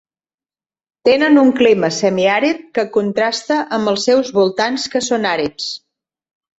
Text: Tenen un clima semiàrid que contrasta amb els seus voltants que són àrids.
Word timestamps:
Tenen 1.09 1.37
un 1.41 1.51
clima 1.59 1.91
semiàrid 1.99 2.65
que 2.79 2.87
contrasta 2.97 3.61
amb 3.81 3.95
els 3.95 4.09
seus 4.11 4.35
voltants 4.43 4.91
que 4.97 5.07
són 5.13 5.33
àrids. 5.39 5.73